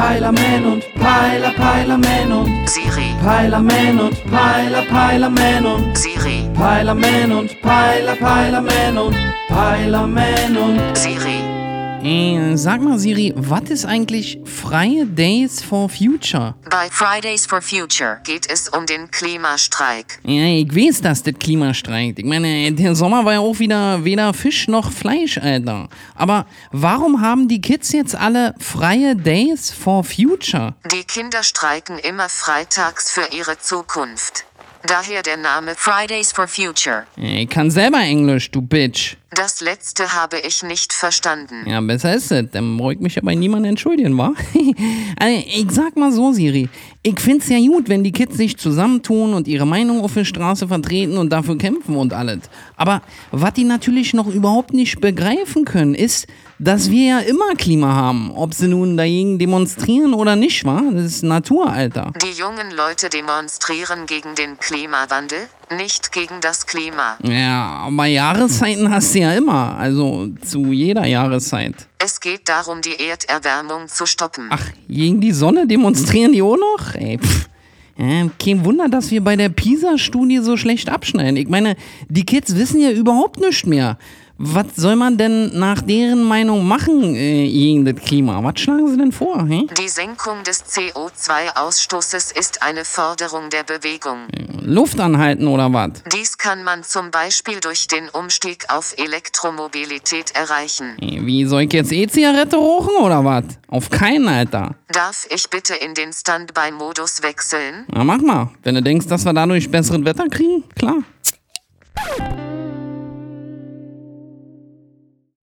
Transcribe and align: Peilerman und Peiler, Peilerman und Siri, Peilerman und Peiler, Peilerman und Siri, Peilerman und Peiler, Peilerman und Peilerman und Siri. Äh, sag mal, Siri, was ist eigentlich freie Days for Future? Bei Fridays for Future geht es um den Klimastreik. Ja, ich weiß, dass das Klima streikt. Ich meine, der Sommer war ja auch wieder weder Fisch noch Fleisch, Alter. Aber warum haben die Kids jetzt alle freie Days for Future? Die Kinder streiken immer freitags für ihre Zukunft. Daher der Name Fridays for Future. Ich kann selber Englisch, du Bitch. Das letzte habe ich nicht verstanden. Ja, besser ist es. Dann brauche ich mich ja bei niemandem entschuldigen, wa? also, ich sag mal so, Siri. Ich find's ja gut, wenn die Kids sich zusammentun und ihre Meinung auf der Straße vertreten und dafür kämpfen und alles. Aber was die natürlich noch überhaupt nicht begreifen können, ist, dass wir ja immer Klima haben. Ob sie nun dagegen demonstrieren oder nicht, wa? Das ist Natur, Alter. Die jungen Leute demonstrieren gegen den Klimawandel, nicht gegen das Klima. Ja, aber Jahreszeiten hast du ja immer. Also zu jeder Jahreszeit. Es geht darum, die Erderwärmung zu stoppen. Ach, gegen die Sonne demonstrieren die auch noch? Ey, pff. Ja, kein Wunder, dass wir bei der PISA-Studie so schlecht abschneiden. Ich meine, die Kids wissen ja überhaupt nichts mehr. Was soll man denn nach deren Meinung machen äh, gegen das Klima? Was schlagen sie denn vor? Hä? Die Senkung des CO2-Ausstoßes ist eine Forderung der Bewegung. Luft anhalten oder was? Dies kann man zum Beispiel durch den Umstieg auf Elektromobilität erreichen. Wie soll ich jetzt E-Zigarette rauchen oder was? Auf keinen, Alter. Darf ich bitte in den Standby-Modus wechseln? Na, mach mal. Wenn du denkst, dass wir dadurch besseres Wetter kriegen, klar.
Peilerman 0.00 0.64
und 0.64 0.94
Peiler, 0.94 1.50
Peilerman 1.50 2.32
und 2.32 2.70
Siri, 2.70 3.14
Peilerman 3.22 4.00
und 4.00 4.16
Peiler, 4.30 4.82
Peilerman 4.90 5.66
und 5.66 5.98
Siri, 5.98 6.48
Peilerman 6.54 7.32
und 7.32 7.60
Peiler, 7.60 8.16
Peilerman 8.16 8.96
und 8.96 9.16
Peilerman 9.48 10.56
und 10.56 10.96
Siri. 10.96 11.49
Äh, 12.02 12.56
sag 12.56 12.80
mal, 12.80 12.98
Siri, 12.98 13.34
was 13.36 13.68
ist 13.68 13.84
eigentlich 13.84 14.38
freie 14.46 15.04
Days 15.04 15.62
for 15.62 15.90
Future? 15.90 16.54
Bei 16.70 16.88
Fridays 16.88 17.44
for 17.44 17.60
Future 17.60 18.20
geht 18.24 18.50
es 18.50 18.70
um 18.70 18.86
den 18.86 19.10
Klimastreik. 19.10 20.18
Ja, 20.22 20.46
ich 20.46 20.74
weiß, 20.74 21.02
dass 21.02 21.22
das 21.22 21.34
Klima 21.38 21.74
streikt. 21.74 22.18
Ich 22.18 22.24
meine, 22.24 22.72
der 22.72 22.94
Sommer 22.94 23.26
war 23.26 23.34
ja 23.34 23.40
auch 23.40 23.58
wieder 23.58 24.02
weder 24.02 24.32
Fisch 24.32 24.66
noch 24.66 24.90
Fleisch, 24.90 25.36
Alter. 25.36 25.90
Aber 26.14 26.46
warum 26.72 27.20
haben 27.20 27.48
die 27.48 27.60
Kids 27.60 27.92
jetzt 27.92 28.16
alle 28.16 28.54
freie 28.58 29.14
Days 29.14 29.70
for 29.70 30.02
Future? 30.02 30.74
Die 30.90 31.04
Kinder 31.04 31.42
streiken 31.42 31.98
immer 31.98 32.30
freitags 32.30 33.12
für 33.12 33.28
ihre 33.36 33.58
Zukunft. 33.58 34.46
Daher 34.86 35.22
der 35.22 35.36
Name 35.36 35.74
Fridays 35.76 36.32
for 36.32 36.48
Future. 36.48 37.04
Ich 37.16 37.50
kann 37.50 37.70
selber 37.70 38.00
Englisch, 38.00 38.50
du 38.50 38.62
Bitch. 38.62 39.19
Das 39.32 39.60
letzte 39.60 40.12
habe 40.12 40.38
ich 40.40 40.64
nicht 40.64 40.92
verstanden. 40.92 41.64
Ja, 41.64 41.80
besser 41.80 42.14
ist 42.14 42.32
es. 42.32 42.50
Dann 42.50 42.76
brauche 42.76 42.94
ich 42.94 43.00
mich 43.00 43.14
ja 43.14 43.22
bei 43.24 43.36
niemandem 43.36 43.70
entschuldigen, 43.70 44.18
wa? 44.18 44.34
also, 45.18 45.44
ich 45.46 45.70
sag 45.70 45.96
mal 45.96 46.10
so, 46.10 46.32
Siri. 46.32 46.68
Ich 47.02 47.20
find's 47.20 47.48
ja 47.48 47.58
gut, 47.58 47.88
wenn 47.88 48.02
die 48.02 48.10
Kids 48.10 48.36
sich 48.36 48.58
zusammentun 48.58 49.32
und 49.32 49.46
ihre 49.46 49.66
Meinung 49.66 50.02
auf 50.02 50.14
der 50.14 50.24
Straße 50.24 50.66
vertreten 50.66 51.16
und 51.16 51.30
dafür 51.30 51.56
kämpfen 51.56 51.96
und 51.96 52.12
alles. 52.12 52.40
Aber 52.76 53.02
was 53.30 53.54
die 53.54 53.64
natürlich 53.64 54.14
noch 54.14 54.26
überhaupt 54.26 54.72
nicht 54.72 55.00
begreifen 55.00 55.64
können, 55.64 55.94
ist, 55.94 56.26
dass 56.58 56.90
wir 56.90 57.06
ja 57.06 57.18
immer 57.20 57.54
Klima 57.56 57.94
haben. 57.94 58.32
Ob 58.32 58.52
sie 58.52 58.68
nun 58.68 58.96
dagegen 58.96 59.38
demonstrieren 59.38 60.12
oder 60.12 60.36
nicht, 60.36 60.64
wa? 60.64 60.82
Das 60.92 61.04
ist 61.04 61.22
Natur, 61.22 61.70
Alter. 61.70 62.12
Die 62.22 62.38
jungen 62.38 62.70
Leute 62.72 63.08
demonstrieren 63.08 64.06
gegen 64.06 64.34
den 64.34 64.58
Klimawandel, 64.58 65.48
nicht 65.76 66.12
gegen 66.12 66.40
das 66.40 66.66
Klima. 66.66 67.16
Ja, 67.22 67.84
aber 67.86 68.06
Jahreszeiten 68.06 68.90
hast 68.90 69.14
du 69.14 69.20
ja 69.20 69.32
immer. 69.32 69.76
Also 69.76 70.28
zu 70.44 70.72
jeder 70.72 71.06
Jahreszeit. 71.06 71.74
Es 71.98 72.20
geht 72.20 72.48
darum, 72.48 72.80
die 72.80 72.96
Erderwärmung 72.98 73.88
zu 73.88 74.06
stoppen. 74.06 74.48
Ach, 74.50 74.64
gegen 74.88 75.20
die 75.20 75.32
Sonne 75.32 75.66
demonstrieren 75.66 76.32
die 76.32 76.42
auch 76.42 76.56
noch? 76.56 76.94
Ey, 76.94 77.18
pff. 77.18 77.48
Ja, 77.96 78.30
kein 78.42 78.64
Wunder, 78.64 78.88
dass 78.88 79.10
wir 79.10 79.22
bei 79.22 79.36
der 79.36 79.50
PISA-Studie 79.50 80.38
so 80.38 80.56
schlecht 80.56 80.88
abschneiden. 80.88 81.36
Ich 81.36 81.48
meine, 81.48 81.76
die 82.08 82.24
Kids 82.24 82.56
wissen 82.56 82.80
ja 82.80 82.90
überhaupt 82.90 83.38
nichts 83.38 83.66
mehr. 83.66 83.98
Was 84.42 84.74
soll 84.76 84.96
man 84.96 85.18
denn 85.18 85.58
nach 85.58 85.82
deren 85.82 86.22
Meinung 86.22 86.66
machen 86.66 87.14
äh, 87.14 87.46
gegen 87.46 87.84
das 87.84 87.96
Klima? 87.96 88.42
Was 88.42 88.58
schlagen 88.58 88.88
sie 88.88 88.96
denn 88.96 89.12
vor? 89.12 89.46
Hä? 89.46 89.66
Die 89.78 89.88
Senkung 89.88 90.42
des 90.44 90.64
CO2-Ausstoßes 90.64 92.34
ist 92.34 92.62
eine 92.62 92.86
Forderung 92.86 93.50
der 93.50 93.64
Bewegung. 93.64 94.28
Luft 94.62 94.98
anhalten 94.98 95.46
oder 95.46 95.70
was? 95.74 95.90
Dies 96.10 96.38
kann 96.38 96.64
man 96.64 96.82
zum 96.84 97.10
Beispiel 97.10 97.60
durch 97.60 97.86
den 97.86 98.08
Umstieg 98.08 98.64
auf 98.68 98.94
Elektromobilität 98.96 100.34
erreichen. 100.34 100.96
Wie 101.00 101.44
soll 101.44 101.64
ich 101.64 101.72
jetzt 101.74 101.92
E-Zigarette 101.92 102.56
rauchen 102.56 102.96
oder 102.96 103.22
was? 103.22 103.44
Auf 103.68 103.90
keinen, 103.90 104.26
Alter. 104.26 104.74
Darf 104.88 105.26
ich 105.28 105.50
bitte 105.50 105.74
in 105.74 105.92
den 105.92 106.14
Standby-Modus 106.14 107.22
wechseln? 107.22 107.84
Na, 107.92 108.04
mach 108.04 108.22
mal. 108.22 108.48
Wenn 108.62 108.74
du 108.74 108.82
denkst, 108.82 109.06
dass 109.06 109.26
wir 109.26 109.34
dadurch 109.34 109.70
besseres 109.70 110.02
Wetter 110.02 110.28
kriegen, 110.30 110.64
klar. 110.76 111.02